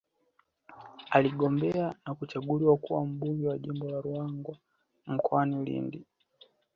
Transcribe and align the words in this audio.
Aligombea 1.09 1.95
na 2.05 2.15
kuchaguliwa 2.15 2.77
kuwa 2.77 3.05
Mbunge 3.05 3.47
wa 3.47 3.57
Jimbo 3.57 3.89
la 3.89 4.01
Ruangwa 4.01 4.57
mkoani 5.07 5.65
Lindi 5.65 6.05